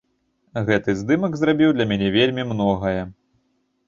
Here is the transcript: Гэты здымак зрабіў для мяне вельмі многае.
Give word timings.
Гэты 0.69 0.95
здымак 1.01 1.33
зрабіў 1.39 1.73
для 1.75 1.85
мяне 1.91 2.07
вельмі 2.15 2.47
многае. 2.53 3.01